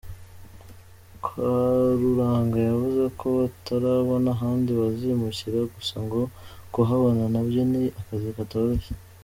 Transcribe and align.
Karuranga 1.25 2.57
yavuze 2.69 3.03
ko 3.19 3.25
batarabona 3.39 4.27
ahandi 4.35 4.69
bazimukira 4.79 5.59
gusa 5.75 5.95
ngo 6.05 6.21
kuhabona 6.73 7.23
na 7.33 7.41
byo 7.47 7.61
ni 7.71 7.83
akazi 8.01 8.29
katoroshye. 8.37 8.91